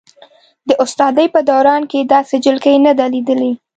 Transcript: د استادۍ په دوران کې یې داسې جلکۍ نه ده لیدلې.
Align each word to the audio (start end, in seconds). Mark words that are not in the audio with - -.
د 0.67 0.69
استادۍ 0.83 1.27
په 1.35 1.39
دوران 1.49 1.81
کې 1.89 1.97
یې 2.01 2.09
داسې 2.13 2.35
جلکۍ 2.45 2.75
نه 2.85 2.93
ده 2.97 3.05
لیدلې. 3.13 3.51